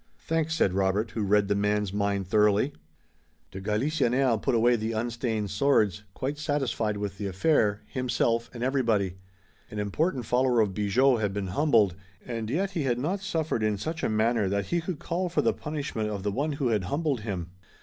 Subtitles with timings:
[0.17, 2.73] "Thanks," said Robert, who read the man's mind thoroughly.
[3.51, 9.17] De Galisonnière put away the unstained swords, quite satisfied with the affair, himself and everybody.
[9.69, 11.93] An important follower of Bigot had been humbled,
[12.25, 15.43] and yet he had not suffered in such a manner that he could call for
[15.43, 17.51] the punishment of the one who had humbled him.